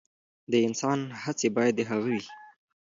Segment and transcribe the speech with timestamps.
[0.51, 2.23] د انسان هڅې باید د هغه وي.